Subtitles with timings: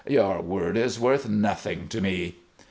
[0.07, 2.37] "Your word is worth nothing to me."